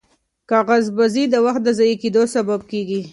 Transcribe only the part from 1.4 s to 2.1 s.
وخت د ضایع